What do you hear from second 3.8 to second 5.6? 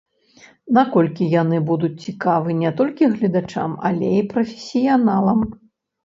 але і прафесіяналам?